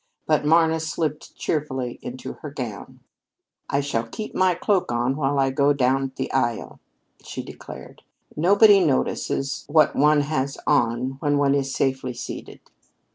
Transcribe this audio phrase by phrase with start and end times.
[0.25, 3.01] But Marna slipped cheerfully into her gown.
[3.69, 6.79] "I shall keep my cloak on while we go down the aisle,"
[7.23, 8.01] she declared.
[8.35, 12.61] "Nobody notices what one has on when one is safely seated.